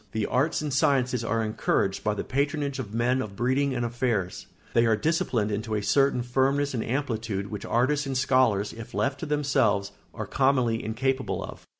The 0.13 0.25
arts 0.25 0.63
and 0.63 0.73
sciences 0.73 1.23
are 1.23 1.43
encouraged 1.43 2.03
by 2.03 2.15
the 2.15 2.23
patronage 2.23 2.79
of 2.79 2.91
men 2.91 3.21
of 3.21 3.35
breeding 3.35 3.75
and 3.75 3.85
affairs; 3.85 4.47
they 4.73 4.87
are 4.87 4.95
disciplined 4.95 5.51
into 5.51 5.75
a 5.75 5.83
certain 5.83 6.23
firmness 6.23 6.73
and 6.73 6.83
amplitude 6.83 7.51
which 7.51 7.65
artists 7.67 8.07
and 8.07 8.17
scholars, 8.17 8.73
if 8.73 8.95
left 8.95 9.19
to 9.19 9.27
themselves, 9.27 9.91
are 10.11 10.25
commonly 10.25 10.83
incapable 10.83 11.43
of. 11.43 11.67